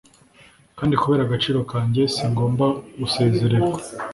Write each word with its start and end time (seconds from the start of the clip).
kandi 0.77 0.93
kubera 1.01 1.21
agaciro 1.25 1.59
kanjye 1.71 2.03
singomba 2.15 2.65
gusezererwa. 2.99 3.77